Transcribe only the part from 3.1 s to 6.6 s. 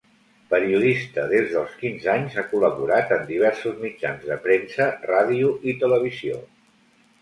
en diversos mitjans de premsa, ràdio i televisió.